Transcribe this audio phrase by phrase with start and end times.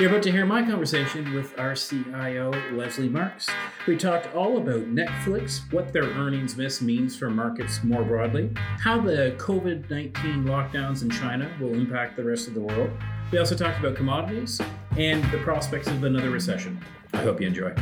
[0.00, 3.50] You're about to hear my conversation with our CIO, Lesley Marks.
[3.86, 8.98] We talked all about Netflix, what their earnings miss means for markets more broadly, how
[8.98, 12.90] the COVID 19 lockdowns in China will impact the rest of the world.
[13.30, 14.58] We also talked about commodities
[14.96, 16.80] and the prospects of another recession.
[17.12, 17.74] I hope you enjoy.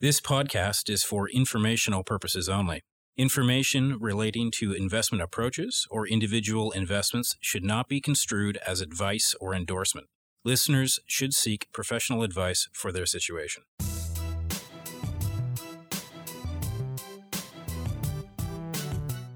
[0.00, 2.80] This podcast is for informational purposes only.
[3.18, 9.54] Information relating to investment approaches or individual investments should not be construed as advice or
[9.54, 10.06] endorsement.
[10.46, 13.64] Listeners should seek professional advice for their situation.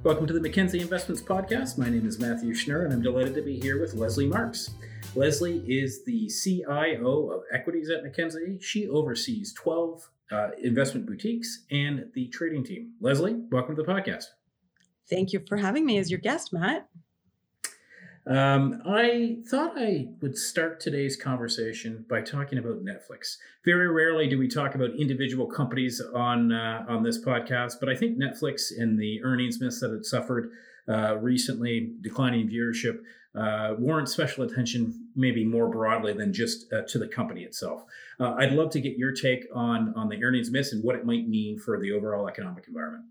[0.02, 1.76] Welcome to the Mackenzie Investments Podcast.
[1.76, 4.70] My name is Matthew Schnurr, and I'm delighted to be here with Lesley Marks.
[5.14, 8.56] Lesley is the CIO of Equities at Mackenzie.
[8.58, 12.92] She oversees 12 uh, investment boutiques, and the trading team.
[13.00, 14.24] Lesley, welcome to the podcast.
[15.08, 16.88] Thank you for having me as your guest, Matt.
[18.28, 23.36] Um, I thought I would start today's conversation by talking about Netflix.
[23.64, 27.94] Very rarely do we talk about individual companies on uh, on this podcast, but I
[27.94, 30.50] think Netflix and the earnings miss that it suffered
[30.88, 33.00] uh, recently, declining viewership,
[33.34, 37.84] uh, warrant special attention maybe more broadly than just uh, to the company itself.
[38.18, 41.04] Uh, I'd love to get your take on on the earnings miss and what it
[41.04, 43.04] might mean for the overall economic environment.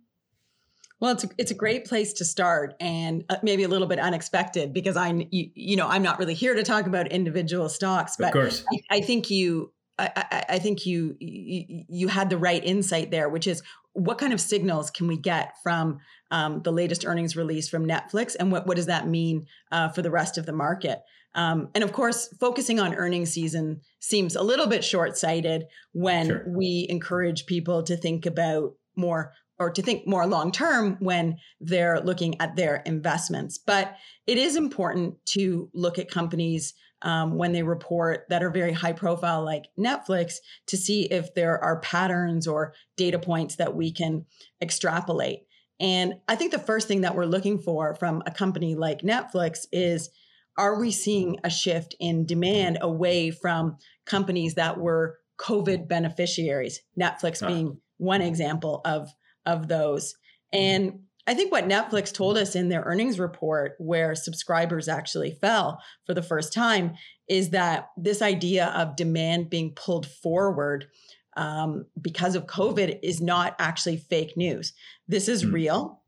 [1.00, 4.00] Well, it's a, it's a great place to start and uh, maybe a little bit
[4.00, 8.16] unexpected because I you, you, know I'm not really here to talk about individual stocks,
[8.17, 13.12] but I, I, think you I, I, think you, you you had the right insight
[13.12, 16.00] there, which is what kind of signals can we get from
[16.32, 20.02] um, the latest earnings release from Netflix, and what what does that mean uh, for
[20.02, 21.00] the rest of the market?
[21.34, 26.28] Um, and of course, focusing on earnings season seems a little bit short sighted when
[26.28, 26.46] sure.
[26.48, 32.02] we encourage people to think about more or to think more long term when they're
[32.02, 33.58] looking at their investments.
[33.58, 33.96] But
[34.28, 38.94] it is important to look at companies um, when they report that are very high
[38.94, 40.36] profile, like Netflix,
[40.67, 44.26] to see if there are patterns or data points that we can
[44.61, 45.44] extrapolate.
[45.80, 49.66] And I think the first thing that we're looking for from a company like Netflix
[49.72, 50.10] is
[50.58, 57.45] are we seeing a shift in demand away from companies that were COVID beneficiaries, Netflix
[57.45, 59.10] being one example of,
[59.45, 60.16] of those.
[60.54, 65.81] And I think what Netflix told us in their earnings report, where subscribers actually fell
[66.05, 66.93] for the first time,
[67.27, 70.87] is that this idea of demand being pulled forward
[71.36, 74.73] um, because of COVID is not actually fake news.
[75.08, 75.53] This is mm-hmm.
[75.53, 76.02] real.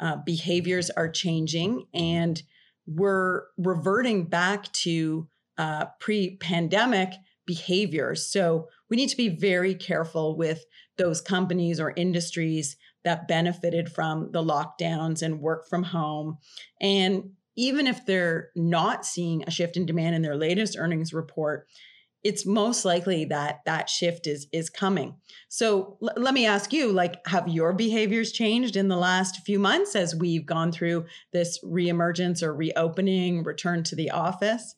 [0.00, 2.42] Uh, behaviors are changing, and
[2.86, 7.12] we're reverting back to uh, pre pandemic
[7.46, 8.26] behaviors.
[8.30, 10.64] So we need to be very careful with
[10.96, 16.38] those companies or industries that benefited from the lockdowns and work from home.
[16.80, 21.66] And even if they're not seeing a shift in demand in their latest earnings report,
[22.24, 25.14] it's most likely that that shift is is coming.
[25.48, 29.58] So l- let me ask you like have your behaviors changed in the last few
[29.58, 34.74] months as we've gone through this reemergence or reopening, return to the office?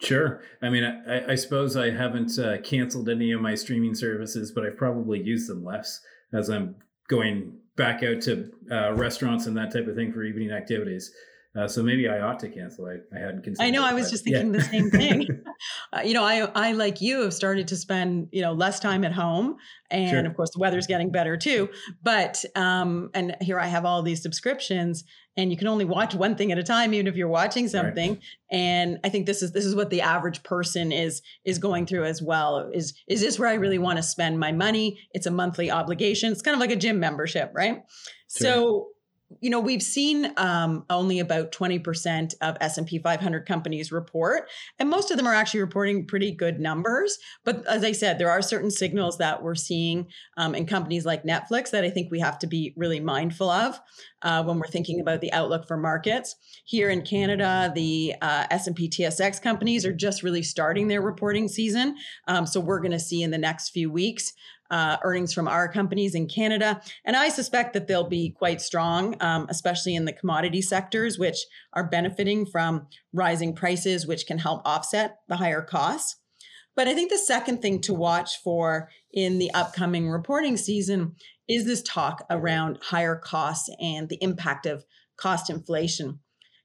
[0.00, 0.40] Sure.
[0.62, 4.64] I mean, I, I suppose I haven't uh, canceled any of my streaming services, but
[4.64, 6.00] I've probably used them less
[6.32, 6.76] as I'm
[7.12, 11.12] going back out to uh, restaurants and that type of thing for evening activities.
[11.54, 12.86] Uh, so maybe I ought to cancel.
[12.86, 13.66] I, I hadn't considered.
[13.66, 13.84] I know.
[13.84, 14.60] I was just thinking yeah.
[14.60, 15.28] the same thing.
[15.92, 19.04] uh, you know, I I like you have started to spend you know less time
[19.04, 19.56] at home,
[19.90, 20.26] and sure.
[20.26, 21.68] of course the weather's getting better too.
[22.02, 25.04] But um, and here I have all these subscriptions,
[25.36, 28.12] and you can only watch one thing at a time, even if you're watching something.
[28.12, 28.22] Right.
[28.50, 32.04] And I think this is this is what the average person is is going through
[32.04, 32.70] as well.
[32.72, 35.00] Is is this where I really want to spend my money?
[35.12, 36.32] It's a monthly obligation.
[36.32, 37.82] It's kind of like a gym membership, right?
[38.34, 38.50] Sure.
[38.50, 38.86] So
[39.40, 44.48] you know we've seen um, only about 20% of s&p 500 companies report
[44.78, 47.18] and most of them are actually reporting pretty good numbers.
[47.44, 50.06] But as i said there are certain signals that we're seeing
[50.36, 53.80] um, in companies like netflix that i think we have to be really mindful of
[54.22, 56.36] uh, when we're thinking about the outlook for markets.
[56.64, 61.96] Here in canada the uh, s&p tsx companies are just really starting their reporting season
[62.28, 64.32] um, so we're going to see in the next few weeks
[64.72, 66.80] uh, earnings from our companies in Canada.
[67.04, 71.36] And I suspect that they'll be quite strong, um, especially in the commodity sectors, which
[71.74, 76.16] are benefiting from rising prices, which can help offset the higher costs.
[76.74, 81.16] But I think the second thing to watch for in the upcoming reporting season
[81.46, 84.86] is this talk around higher costs and the impact of
[85.18, 86.20] cost inflation.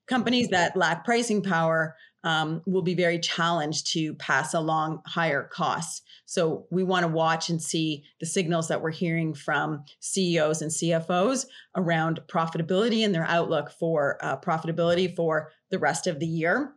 [0.07, 6.01] Companies that lack pricing power um, will be very challenged to pass along higher costs.
[6.25, 10.71] So we want to watch and see the signals that we're hearing from CEOs and
[10.71, 16.73] CFOs around profitability and their outlook for uh, profitability for the rest of the year.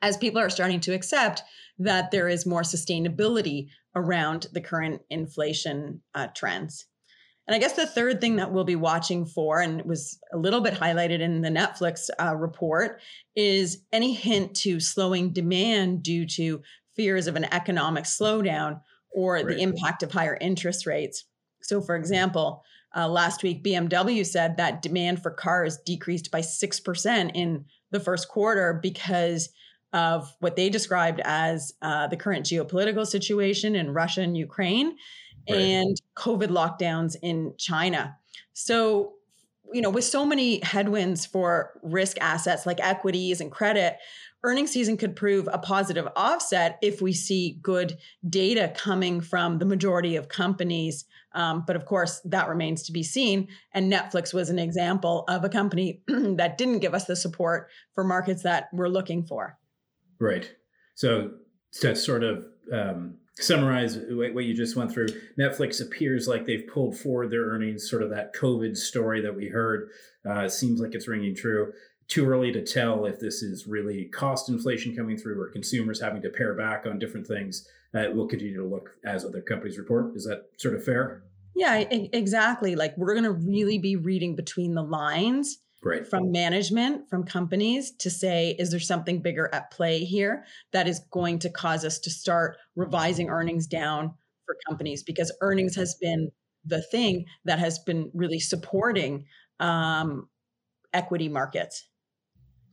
[0.00, 1.42] as people are starting to accept
[1.78, 6.86] that there is more sustainability around the current inflation uh, trends.
[7.48, 10.60] And I guess the third thing that we'll be watching for, and was a little
[10.60, 13.00] bit highlighted in the Netflix uh, report,
[13.34, 16.60] is any hint to slowing demand due to
[16.94, 19.46] fears of an economic slowdown or right.
[19.46, 21.24] the impact of higher interest rates.
[21.62, 22.62] So, for example,
[22.94, 28.28] uh, last week, BMW said that demand for cars decreased by 6% in the first
[28.28, 29.48] quarter because
[29.94, 34.96] of what they described as uh, the current geopolitical situation in Russia and Ukraine
[35.48, 35.58] right.
[35.58, 38.16] and COVID lockdowns in China.
[38.52, 39.14] So,
[39.72, 43.98] you know, with so many headwinds for risk assets like equities and credit,
[44.44, 47.98] earnings season could prove a positive offset if we see good
[48.28, 51.04] data coming from the majority of companies.
[51.32, 53.48] Um, but of course, that remains to be seen.
[53.72, 58.04] And Netflix was an example of a company that didn't give us the support for
[58.04, 59.58] markets that we're looking for.
[60.18, 60.52] Right.
[60.94, 61.32] So
[61.80, 65.08] to sort of um, summarize what you just went through,
[65.38, 69.48] Netflix appears like they've pulled forward their earnings, sort of that COVID story that we
[69.48, 69.90] heard.
[70.28, 71.72] Uh, seems like it's ringing true.
[72.08, 76.22] Too early to tell if this is really cost inflation coming through or consumers having
[76.22, 77.66] to pare back on different things.
[77.94, 80.16] Uh, we'll continue to look as other companies report.
[80.16, 81.22] Is that sort of fair?
[81.54, 82.76] Yeah, exactly.
[82.76, 86.06] Like we're going to really be reading between the lines right.
[86.06, 91.00] from management, from companies to say, is there something bigger at play here that is
[91.10, 94.14] going to cause us to start revising earnings down
[94.46, 95.02] for companies?
[95.02, 96.30] Because earnings has been
[96.64, 99.26] the thing that has been really supporting
[99.60, 100.28] um,
[100.92, 101.88] equity markets.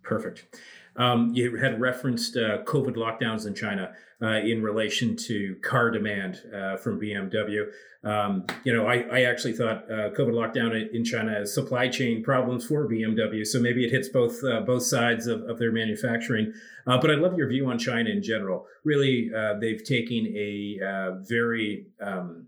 [0.04, 0.60] Perfect.
[0.98, 6.42] Um, you had referenced uh, COVID lockdowns in China uh, in relation to car demand
[6.56, 7.66] uh, from BMW.
[8.04, 12.24] Um, you know, I, I actually thought uh, COVID lockdown in China has supply chain
[12.24, 16.54] problems for BMW, so maybe it hits both uh, both sides of, of their manufacturing.
[16.86, 18.68] But I love your view on China in general.
[18.84, 22.46] Really, they've taken a very um,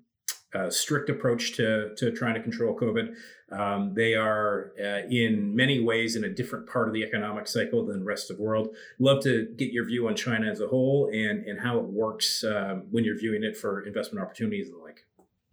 [0.70, 3.16] strict approach to to trying to control COVID.
[3.52, 7.86] Um, they are uh, in many ways in a different part of the economic cycle
[7.86, 8.76] than the rest of the world.
[9.00, 12.44] Love to get your view on China as a whole and, and how it works
[12.44, 15.06] um, when you're viewing it for investment opportunities and the like.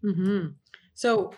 [0.02, 0.46] Mm-hmm.
[0.94, 1.34] So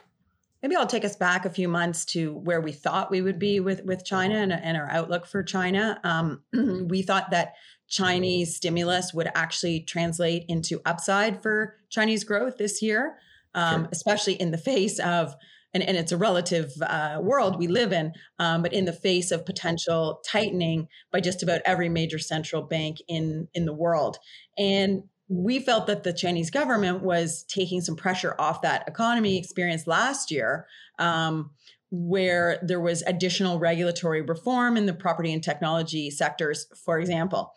[0.62, 3.60] maybe I'll take us back a few months to where we thought we would be
[3.60, 6.00] with, with China and, and our outlook for China.
[6.04, 6.42] Um,
[6.88, 7.54] we thought that
[7.88, 13.18] Chinese stimulus would actually translate into upside for Chinese growth this year,
[13.56, 13.88] um, sure.
[13.90, 15.34] especially in the face of
[15.74, 19.30] and, and it's a relative uh, world we live in, um, but in the face
[19.30, 24.16] of potential tightening by just about every major central bank in, in the world.
[24.56, 29.86] And we felt that the Chinese government was taking some pressure off that economy experience
[29.86, 30.66] last year.
[30.98, 31.50] Um,
[31.90, 37.52] where there was additional regulatory reform in the property and technology sectors, for example.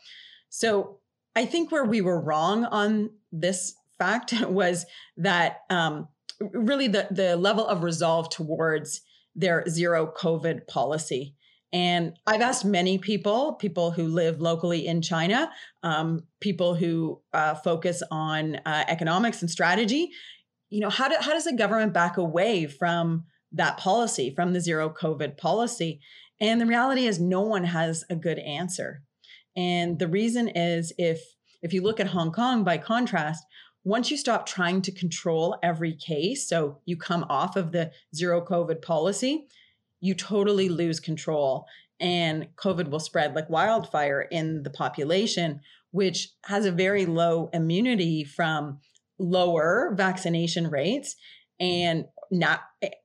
[0.50, 1.00] So
[1.36, 4.86] I think where we were wrong on this fact was
[5.18, 6.08] that um,
[6.40, 9.02] really the the level of resolve towards
[9.36, 11.36] their zero COVID policy.
[11.72, 15.52] And I've asked many people, people who live locally in China,
[15.84, 20.10] um, people who uh, focus on uh, economics and strategy,
[20.70, 24.62] you know, how, do, how does the government back away from that policy, from the
[24.62, 26.00] zero COVID policy?
[26.42, 29.04] And the reality is, no one has a good answer.
[29.56, 31.22] And the reason is if
[31.62, 33.44] if you look at Hong Kong by contrast,
[33.84, 38.42] once you stop trying to control every case, so you come off of the zero
[38.46, 39.48] COVID policy,
[40.02, 41.66] you totally lose control
[42.00, 48.24] and COVID will spread like wildfire in the population, which has a very low immunity
[48.24, 48.80] from
[49.18, 51.16] lower vaccination rates
[51.60, 52.62] and not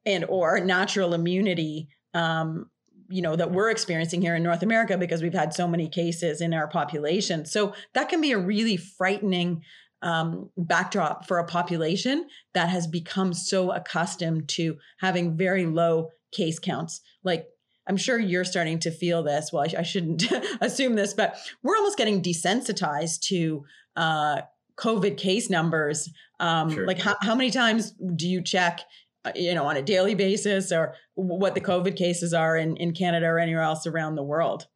[0.06, 2.70] and or natural immunity um,
[3.08, 6.40] you know that we're experiencing here in North America because we've had so many cases
[6.40, 7.44] in our population.
[7.44, 9.62] So that can be a really frightening
[10.04, 16.58] um, backdrop for a population that has become so accustomed to having very low case
[16.58, 17.00] counts.
[17.24, 17.46] Like,
[17.88, 19.50] I'm sure you're starting to feel this.
[19.52, 20.24] Well, I, I shouldn't
[20.60, 23.64] assume this, but we're almost getting desensitized to
[23.96, 24.42] uh,
[24.76, 26.10] COVID case numbers.
[26.38, 26.86] Um, sure.
[26.86, 28.80] Like, how, how many times do you check?
[29.24, 32.92] Uh, you know, on a daily basis, or what the COVID cases are in, in
[32.92, 34.66] Canada or anywhere else around the world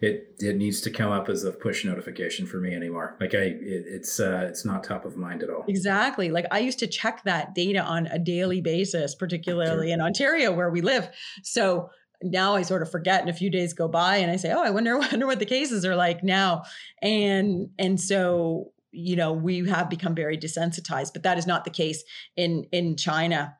[0.00, 3.16] it it needs to come up as a push notification for me anymore.
[3.20, 5.64] Like I, it, it's uh, it's not top of mind at all.
[5.68, 6.30] Exactly.
[6.30, 9.94] Like I used to check that data on a daily basis, particularly sure.
[9.94, 11.08] in Ontario where we live.
[11.42, 11.90] So
[12.22, 14.62] now I sort of forget, and a few days go by, and I say, "Oh,
[14.62, 16.62] I wonder, wonder what the cases are like now,"
[17.02, 21.70] and and so you know we have become very desensitized, but that is not the
[21.70, 22.02] case
[22.36, 23.56] in in China.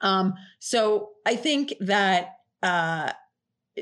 [0.00, 2.32] Um, so I think that.
[2.62, 3.12] Uh,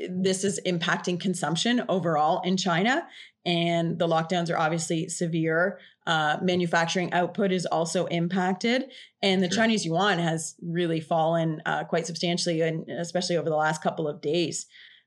[0.09, 3.07] this is impacting consumption overall in China.
[3.45, 5.79] And the lockdowns are obviously severe.
[6.07, 8.85] Uh, manufacturing output is also impacted.
[9.21, 9.57] And the sure.
[9.57, 14.21] Chinese yuan has really fallen uh, quite substantially, and especially over the last couple of
[14.21, 14.65] days.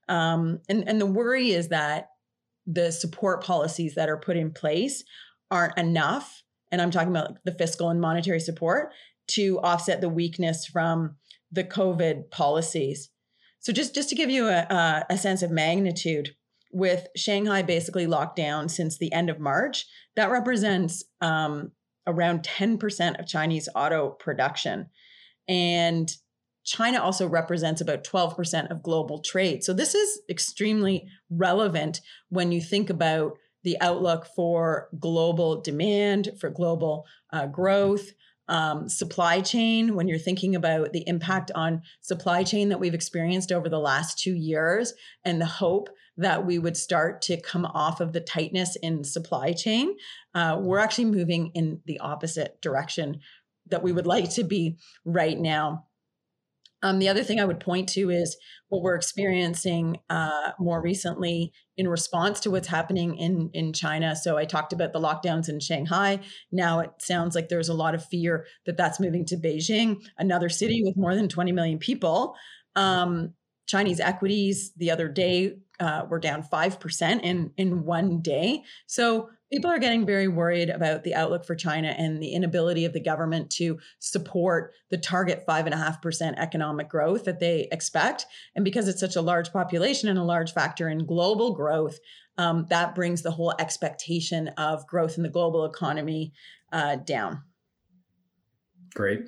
[0.08, 2.10] Um, and, and the worry is that
[2.66, 5.04] the support policies that are put in place
[5.50, 6.42] aren't enough.
[6.70, 8.92] And I'm talking about the fiscal and monetary support
[9.28, 11.16] to offset the weakness from
[11.50, 13.10] the COVID policies.
[13.68, 16.34] So just just to give you a, a sense of magnitude,
[16.72, 19.84] with Shanghai basically locked down since the end of March,
[20.16, 21.72] that represents um,
[22.06, 24.86] around 10% of Chinese auto production.
[25.46, 26.10] And
[26.64, 29.62] China also represents about 12% of global trade.
[29.62, 33.32] So this is extremely relevant when you think about
[33.64, 38.12] the outlook for global demand, for global uh, growth,
[38.48, 43.52] um, supply chain, when you're thinking about the impact on supply chain that we've experienced
[43.52, 48.00] over the last two years and the hope that we would start to come off
[48.00, 49.94] of the tightness in supply chain,
[50.34, 53.20] uh, we're actually moving in the opposite direction
[53.66, 55.84] that we would like to be right now.
[56.82, 58.36] Um, the other thing I would point to is
[58.68, 64.14] what we're experiencing uh, more recently in response to what's happening in in China.
[64.14, 66.20] So I talked about the lockdowns in Shanghai.
[66.52, 70.48] Now it sounds like there's a lot of fear that that's moving to Beijing, another
[70.48, 72.34] city with more than 20 million people.
[72.76, 73.34] Um,
[73.66, 78.62] Chinese equities the other day uh, were down five percent in in one day.
[78.86, 82.92] So people are getting very worried about the outlook for China and the inability of
[82.92, 87.68] the government to support the target five and a half percent economic growth that they
[87.72, 88.26] expect.
[88.54, 91.98] And because it's such a large population and a large factor in global growth,
[92.36, 96.32] um, that brings the whole expectation of growth in the global economy
[96.72, 97.42] uh, down.
[98.94, 99.20] Great.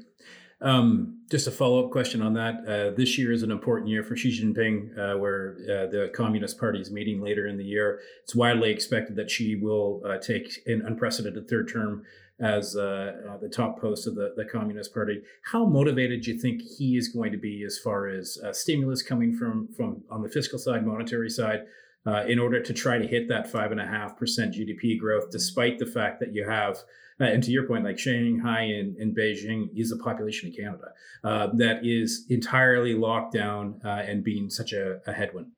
[0.62, 2.66] Um, just a follow up question on that.
[2.66, 6.58] Uh, this year is an important year for Xi Jinping, uh, where uh, the Communist
[6.58, 8.00] Party is meeting later in the year.
[8.24, 12.02] It's widely expected that Xi will uh, take an unprecedented third term
[12.40, 15.22] as uh, uh, the top post of the, the Communist Party.
[15.44, 19.36] How motivated do you think he is going to be as far as stimulus coming
[19.36, 21.64] from, from on the fiscal side, monetary side,
[22.06, 25.78] in order to try to hit that five and a half percent GDP growth, despite
[25.78, 26.78] the fact that you have
[27.20, 30.92] uh, and to your point, like Shanghai and, and Beijing is a population of Canada
[31.22, 35.48] uh, that is entirely locked down uh, and being such a, a headwind.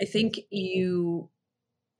[0.00, 1.28] I think you,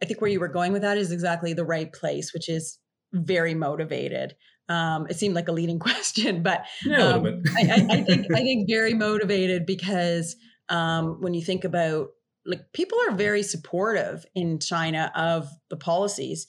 [0.00, 2.78] I think where you were going with that is exactly the right place, which is
[3.12, 4.36] very motivated.
[4.68, 8.40] Um, it seemed like a leading question, but yeah, um, I, I, I, think I
[8.42, 10.36] think very motivated because
[10.68, 12.10] um, when you think about
[12.48, 16.46] like people are very supportive in China of the policies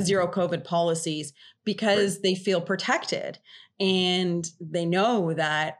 [0.00, 1.32] zero COVID policies
[1.64, 2.22] because right.
[2.22, 3.38] they feel protected
[3.78, 5.78] and they know that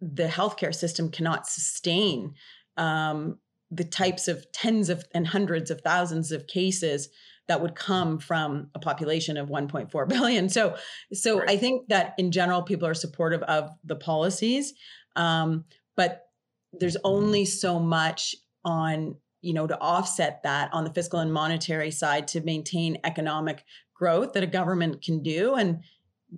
[0.00, 2.34] the healthcare system cannot sustain
[2.76, 3.38] um,
[3.70, 7.08] the types of tens of and hundreds of thousands of cases
[7.46, 10.48] that would come from a population of 1.4 billion.
[10.48, 10.76] So,
[11.12, 11.50] so right.
[11.50, 14.72] I think that in general, people are supportive of the policies,
[15.16, 15.64] um,
[15.96, 16.26] but
[16.72, 18.34] there's only so much
[18.64, 23.64] on you know, to offset that on the fiscal and monetary side to maintain economic
[23.94, 25.54] growth that a government can do.
[25.54, 25.80] And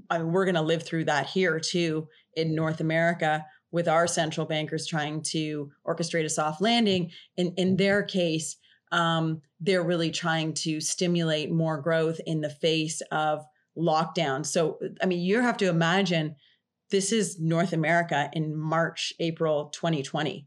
[0.08, 4.06] I mean, we're going to live through that here too in North America with our
[4.06, 7.10] central bankers trying to orchestrate a soft landing.
[7.36, 8.56] In in their case,
[8.92, 13.44] um, they're really trying to stimulate more growth in the face of
[13.76, 14.44] lockdown.
[14.44, 16.36] So, I mean, you have to imagine
[16.90, 20.46] this is North America in March, April 2020.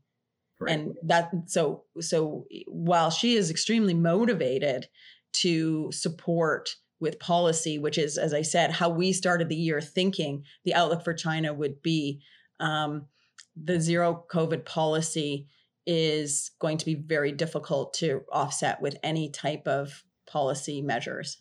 [0.59, 0.74] Right.
[0.74, 4.88] And that so so while Xi is extremely motivated
[5.33, 10.43] to support with policy, which is, as I said, how we started the year thinking
[10.63, 12.21] the outlook for China would be.
[12.59, 13.07] Um,
[13.55, 15.47] the zero COVID policy
[15.85, 21.38] is going to be very difficult to offset with any type of policy measures.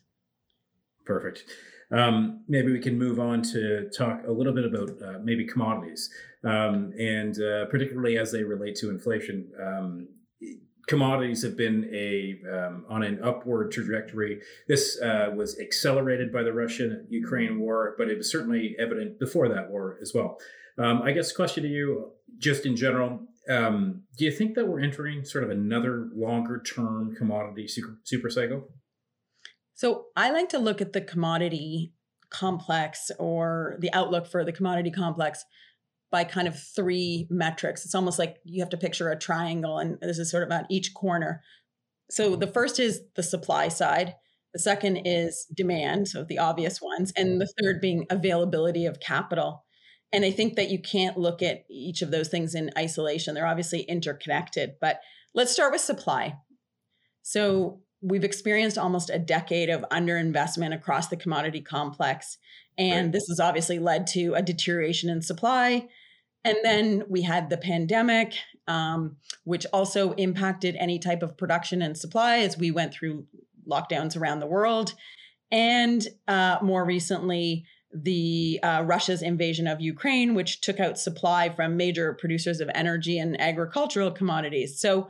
[1.05, 1.45] Perfect.
[1.91, 6.11] Um, maybe we can move on to talk a little bit about uh, maybe commodities,
[6.43, 9.51] um, and uh, particularly as they relate to inflation.
[9.63, 10.09] Um,
[10.89, 14.41] commodities have been a um, on an upward trajectory.
[14.67, 19.71] This uh, was accelerated by the Russian-Ukraine war, but it was certainly evident before that
[19.71, 20.39] war as well.
[20.79, 24.81] Um, I guess question to you, just in general, um, do you think that we're
[24.81, 28.69] entering sort of another longer-term commodity super, super cycle?
[29.75, 31.93] So I like to look at the commodity
[32.31, 35.45] complex or the outlook for the commodity complex
[36.11, 37.85] by kind of three metrics.
[37.85, 40.67] It's almost like you have to picture a triangle, and this is sort of on
[40.71, 41.43] each corner.
[42.11, 44.15] So the first is the supply side.
[44.53, 49.65] The second is demand, so the obvious ones, and the third being availability of capital.
[50.15, 53.35] and I think that you can't look at each of those things in isolation.
[53.35, 54.75] They're obviously interconnected.
[54.81, 55.01] But
[55.35, 56.37] let's start with supply.
[57.23, 62.37] So we've experienced almost a decade of underinvestment across the commodity complex.
[62.77, 63.13] And right.
[63.13, 65.89] this has obviously led to a deterioration in supply.
[66.45, 68.35] And then we had the pandemic,
[68.69, 73.27] um, which also impacted any type of production and supply as we went through
[73.67, 74.93] lockdowns around the world.
[75.51, 81.77] And uh, more recently, the uh, Russia's invasion of Ukraine, which took out supply from
[81.77, 84.79] major producers of energy and agricultural commodities.
[84.79, 85.09] So,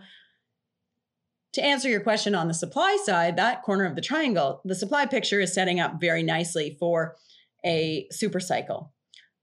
[1.55, 5.07] to answer your question on the supply side, that corner of the triangle, the supply
[5.07, 7.17] picture is setting up very nicely for
[7.65, 8.93] a super cycle.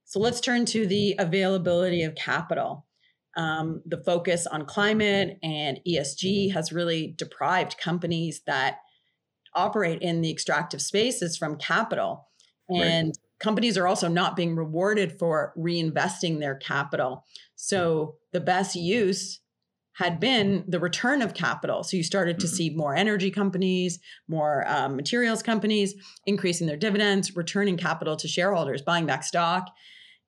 [0.06, 2.86] So let's turn to the availability of capital.
[3.38, 8.80] Um, the focus on climate and ESG has really deprived companies that
[9.56, 12.28] operate in the extractive spaces from capital.
[12.70, 17.26] And right companies are also not being rewarded for reinvesting their capital.
[17.56, 19.40] So the best use
[19.94, 21.84] had been the return of capital.
[21.84, 22.56] So you started to mm-hmm.
[22.56, 25.94] see more energy companies, more um, materials companies
[26.26, 29.68] increasing their dividends, returning capital to shareholders, buying back stock.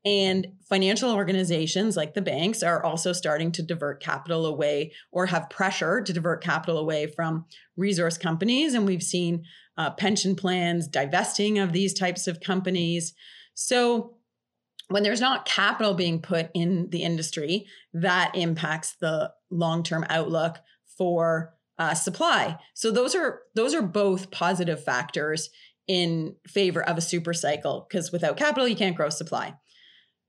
[0.06, 5.50] And financial organizations like the banks are also starting to divert capital away or have
[5.50, 7.46] pressure to divert capital away from
[7.78, 8.74] resource companies.
[8.74, 9.46] And we've seen
[9.78, 13.14] uh, pension plans divesting of these types of companies.
[13.54, 14.18] So
[14.90, 20.60] when there's not capital being put in the industry, that impacts the long-term outlook
[20.98, 22.58] for uh, supply.
[22.74, 25.50] So those are those are both positive factors
[25.88, 29.56] in favor of a super cycle because without capital you can't grow supply.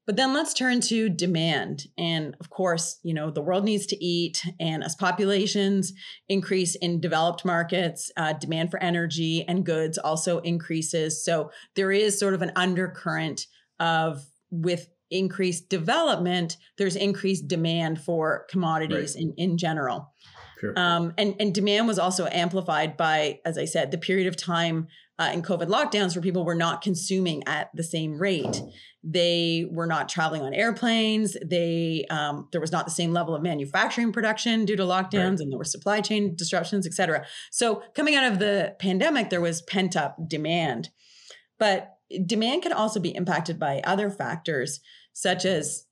[0.07, 1.85] But then let's turn to demand.
[1.97, 4.45] And of course, you know, the world needs to eat.
[4.61, 5.95] And as populations
[6.29, 11.25] increase in developed markets, uh, demand for energy and goods also increases.
[11.25, 13.47] So there is sort of an undercurrent
[13.81, 14.27] of
[14.63, 19.25] with increased development, there's increased demand for commodities right.
[19.25, 20.13] in, in general.
[20.61, 20.73] Sure.
[20.77, 24.87] Um, and, and demand was also amplified by, as I said, the period of time
[25.19, 28.61] uh, in COVID lockdowns where people were not consuming at the same rate.
[29.03, 31.37] They were not traveling on airplanes.
[31.45, 35.41] They um, there was not the same level of manufacturing production due to lockdowns, right.
[35.41, 37.27] and there were supply chain disruptions, et cetera.
[37.53, 40.89] So coming out of the pandemic, there was pent up demand,
[41.59, 44.81] but demand can also be impacted by other factors
[45.13, 45.87] such as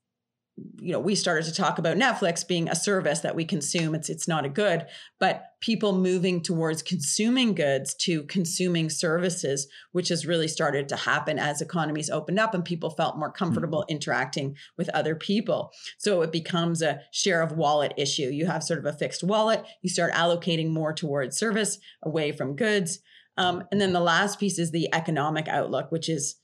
[0.79, 3.95] you know we started to talk about netflix being a service that we consume.
[3.95, 4.85] It's it's not a good
[5.19, 11.39] but people moving towards consuming goods to consuming services which has really started to happen
[11.39, 13.93] as economies opened up and people felt more comfortable mm-hmm.
[13.93, 15.71] interacting with other people.
[15.97, 18.29] So it becomes a share of wallet issue.
[18.29, 19.65] You have sort of a fixed wallet.
[19.81, 22.99] You start allocating more towards service away from goods
[23.37, 26.35] um, and then the last piece is the economic outlook which is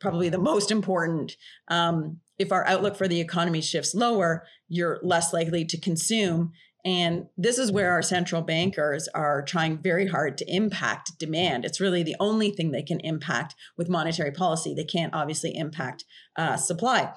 [0.00, 1.36] probably the most important
[1.68, 6.52] um, if our outlook for the economy shifts lower, you're less likely to consume.
[6.84, 11.64] And this is where our central bankers are trying very hard to impact demand.
[11.64, 14.74] It's really the only thing they can impact with monetary policy.
[14.74, 16.04] They can't obviously impact
[16.36, 17.12] uh, supply.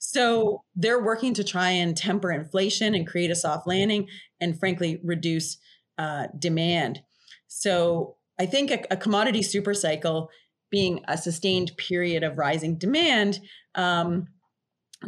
[0.00, 4.08] So they're working to try and temper inflation and create a soft landing
[4.40, 5.58] and, frankly, reduce
[5.98, 7.02] uh, demand.
[7.46, 10.28] So I think a, a commodity super cycle
[10.68, 13.38] being a sustained period of rising demand
[13.76, 14.26] um,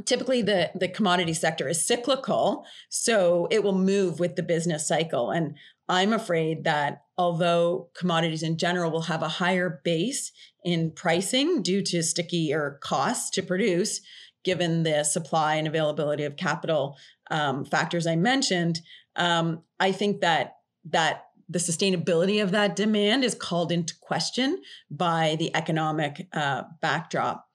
[0.05, 5.31] typically the the commodity sector is cyclical so it will move with the business cycle.
[5.31, 5.57] And
[5.89, 10.33] i'm afraid that although commodities in general will have a higher base
[10.65, 14.01] in pricing due to stickier costs to produce
[14.45, 16.97] given the supply and availability of capital
[17.31, 18.81] um, factors i mentioned
[19.17, 25.37] um, i think that that the sustainability of that demand is called into question by
[25.39, 27.47] the economic uh, backdrop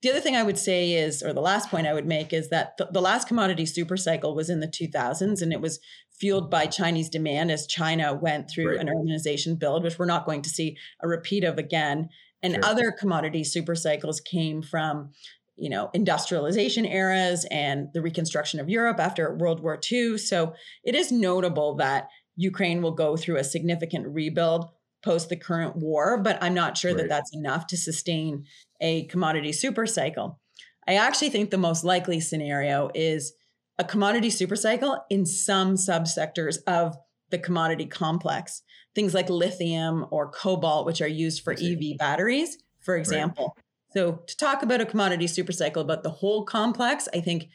[0.00, 2.50] the other thing I would say is, or the last point I would make is
[2.50, 5.80] that the, the last commodity super cycle was in the 2000s and it was
[6.12, 8.80] fueled by Chinese demand as China went through right.
[8.80, 12.08] an urbanization build, which we're not going to see a repeat of again.
[12.42, 12.64] And sure.
[12.64, 15.10] other commodity super cycles came from,
[15.56, 20.18] you know, industrialization eras and the reconstruction of Europe after World War II.
[20.18, 24.70] So it is notable that Ukraine will go through a significant rebuild
[25.02, 27.02] post the current war, but I'm not sure right.
[27.02, 28.44] that that's enough to sustain
[28.80, 30.40] a commodity super cycle.
[30.86, 33.32] I actually think the most likely scenario is
[33.78, 36.96] a commodity super cycle in some subsectors of
[37.30, 38.62] the commodity complex.
[38.94, 43.54] Things like lithium or cobalt, which are used for EV batteries, for example.
[43.56, 43.64] Right.
[43.90, 47.48] So, to talk about a commodity super cycle about the whole complex, I think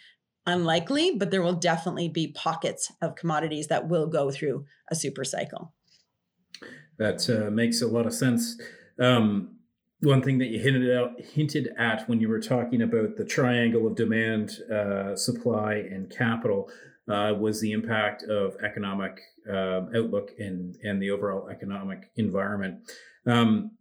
[0.46, 5.24] unlikely, but there will definitely be pockets of commodities that will go through a super
[5.24, 5.74] cycle.
[6.98, 8.60] That uh, makes a lot of sense.
[9.00, 9.58] Um,
[10.02, 13.88] one thing that you hinted out hinted at when you were talking about the triangle
[13.88, 16.70] of demand, uh, supply, and capital
[17.10, 22.80] uh, was the impact of economic uh, outlook and and the overall economic environment.
[23.26, 23.72] Um,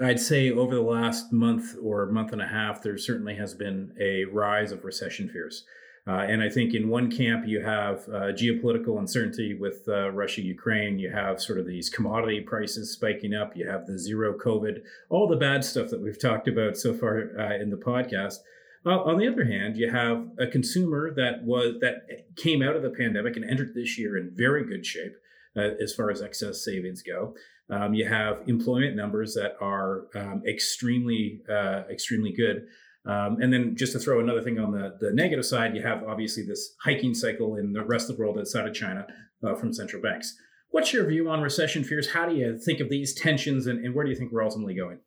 [0.00, 3.94] I'd say over the last month or month and a half, there certainly has been
[4.00, 5.64] a rise of recession fears.
[6.06, 10.42] Uh, and I think in one camp, you have uh, geopolitical uncertainty with uh, Russia,
[10.42, 10.98] Ukraine.
[10.98, 13.56] You have sort of these commodity prices spiking up.
[13.56, 17.38] You have the zero COVID, all the bad stuff that we've talked about so far
[17.38, 18.38] uh, in the podcast.
[18.84, 22.02] on the other hand, you have a consumer that was that
[22.34, 25.14] came out of the pandemic and entered this year in very good shape
[25.56, 27.34] uh, as far as excess savings go.
[27.70, 32.66] Um, you have employment numbers that are um, extremely uh, extremely good.
[33.04, 36.04] Um, and then just to throw another thing on the, the negative side, you have
[36.04, 39.06] obviously this hiking cycle in the rest of the world outside of China
[39.44, 40.36] uh, from central banks.
[40.70, 42.12] What's your view on recession fears?
[42.12, 44.74] How do you think of these tensions and, and where do you think we're ultimately
[44.74, 45.00] going?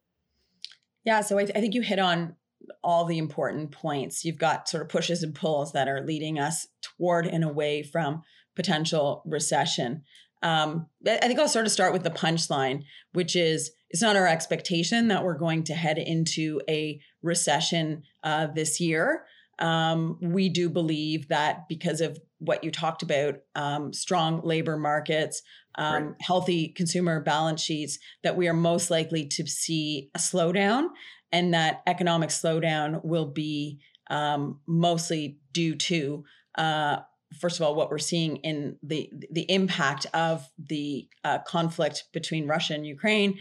[1.06, 2.36] Yeah, so I, th- I think you hit on
[2.84, 4.26] all the important points.
[4.26, 8.24] You've got sort of pushes and pulls that are leading us toward and away from
[8.56, 10.04] potential recession.
[10.44, 14.28] Um, I think I'll sort of start with the punchline, which is it's not our
[14.28, 19.26] expectation that we're going to head into a recession uh, this year.
[19.60, 25.42] Um, we do believe that because of what you talked about, um, strong labor markets,
[25.76, 26.16] um, right.
[26.22, 30.88] healthy consumer balance sheets, that we are most likely to see a slowdown,
[31.32, 36.24] and that economic slowdown will be um, mostly due to
[36.58, 36.98] uh,
[37.40, 42.48] first of all what we're seeing in the the impact of the uh, conflict between
[42.48, 43.38] Russia and Ukraine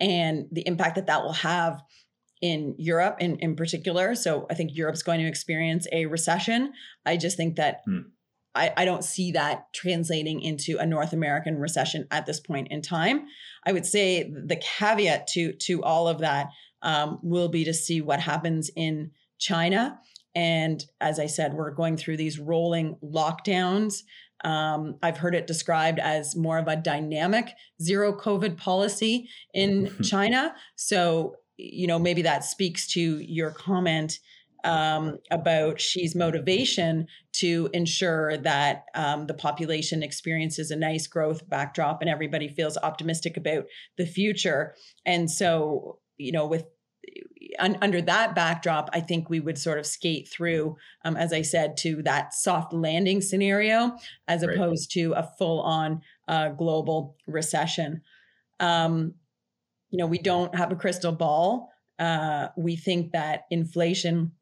[0.00, 1.80] and the impact that that will have
[2.40, 4.14] in Europe in, in particular.
[4.14, 6.72] So I think Europe's going to experience a recession.
[7.04, 8.00] I just think that hmm.
[8.54, 12.82] I, I don't see that translating into a North American recession at this point in
[12.82, 13.26] time.
[13.64, 16.48] I would say the caveat to to all of that
[16.82, 19.98] um, will be to see what happens in China.
[20.34, 24.02] And as I said, we're going through these rolling lockdowns.
[24.44, 30.54] Um, I've heard it described as more of a dynamic zero COVID policy in China.
[30.76, 34.18] So, you know, maybe that speaks to your comment
[34.64, 42.00] um, about Xi's motivation to ensure that um, the population experiences a nice growth backdrop
[42.00, 43.64] and everybody feels optimistic about
[43.96, 44.74] the future.
[45.04, 46.64] And so, you know, with
[47.58, 51.42] un, under that backdrop, I think we would sort of skate through, um, as I
[51.42, 54.56] said, to that soft landing scenario as right.
[54.56, 58.02] opposed to a full on uh, global recession.
[58.60, 59.14] Um,
[59.90, 61.70] you know, we don't have a crystal ball.
[61.98, 64.32] Uh, we think that inflation,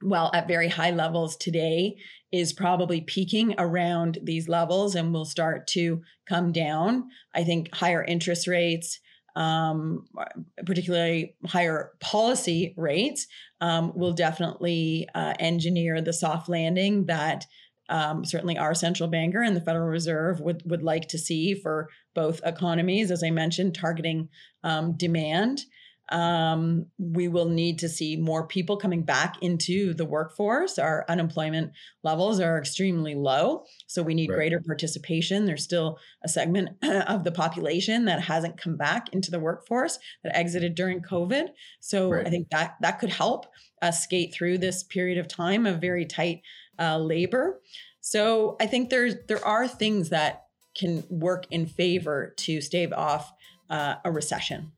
[0.00, 1.96] while at very high levels today,
[2.32, 7.08] is probably peaking around these levels and will start to come down.
[7.34, 9.00] I think higher interest rates,
[9.36, 10.06] um,
[10.64, 13.26] particularly higher policy rates,
[13.60, 17.46] um, will definitely uh, engineer the soft landing that
[17.88, 21.90] um, certainly our central banker and the Federal Reserve would would like to see for
[22.14, 24.28] both economies, as I mentioned, targeting
[24.62, 25.64] um, demand
[26.10, 30.78] um, we will need to see more people coming back into the workforce.
[30.78, 31.72] Our unemployment
[32.02, 33.64] levels are extremely low.
[33.86, 34.36] So we need right.
[34.36, 35.46] greater participation.
[35.46, 40.36] There's still a segment of the population that hasn't come back into the workforce that
[40.36, 41.48] exited during COVID.
[41.80, 42.26] So right.
[42.26, 43.46] I think that that could help
[43.80, 46.42] us skate through this period of time of very tight
[46.78, 47.60] uh, labor.
[48.00, 50.43] So I think there's there are things that
[50.74, 53.32] can work in favor to stave off
[53.70, 54.72] uh, a recession.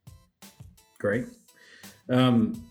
[0.99, 1.27] Great.
[2.09, 2.63] Um,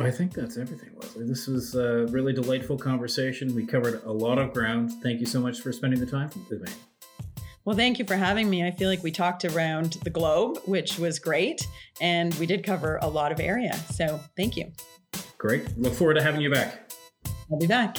[0.00, 1.26] I think that's everything, Lesley.
[1.26, 3.54] This was a really delightful conversation.
[3.54, 4.92] We covered a lot of ground.
[5.02, 6.72] Thank you so much for spending the time with me.
[7.64, 8.66] Well, thank you for having me.
[8.66, 11.66] I feel like we talked around the globe, which was great,
[12.00, 13.74] and we did cover a lot of area.
[13.90, 14.72] So thank you.
[15.38, 15.78] Great.
[15.78, 16.90] Look forward to having you back.
[17.50, 17.98] I'll be back.